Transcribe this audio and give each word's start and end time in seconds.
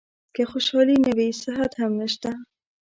که 0.35 0.41
خوشالي 0.51 0.95
نه 1.05 1.11
وي 1.17 1.29
صحت 1.43 1.71
هم 1.81 1.91
نشته. 2.01 2.31